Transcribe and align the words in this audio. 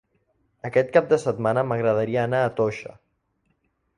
Aquest 0.69 0.89
cap 0.95 1.11
de 1.11 1.19
setmana 1.25 1.65
m'agradaria 1.71 2.23
anar 2.29 2.39
a 2.45 2.49
Toixa. 2.61 2.99